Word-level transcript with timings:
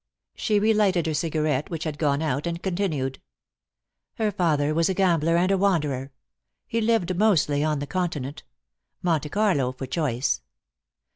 She 0.33 0.59
re 0.59 0.73
lighted 0.73 1.05
her 1.05 1.13
cigarette, 1.13 1.69
which 1.69 1.83
had 1.83 1.99
gone 1.99 2.23
out, 2.23 2.47
and 2.47 2.63
continued, 2.63 3.21
"Her 4.15 4.31
father 4.31 4.73
was 4.73 4.89
a 4.89 4.95
gambler 4.95 5.37
and 5.37 5.51
a 5.51 5.59
wanderer. 5.59 6.11
He 6.65 6.81
lived 6.81 7.15
mostly 7.15 7.63
on 7.63 7.77
the 7.77 7.85
Continent 7.85 8.41
Monte 9.03 9.29
Carlo 9.29 9.71
for 9.73 9.85
choice. 9.85 10.41